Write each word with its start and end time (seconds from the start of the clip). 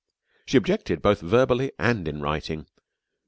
She 0.47 0.57
objected 0.57 0.99
both 1.03 1.21
verbally 1.21 1.73
and 1.77 2.07
in 2.07 2.21
writing. 2.21 2.65